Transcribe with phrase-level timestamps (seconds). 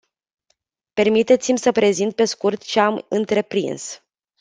[0.93, 4.03] Permiteți-mi să prezint pe scurt ce am întreprins.